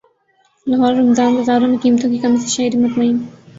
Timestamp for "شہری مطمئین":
2.49-3.17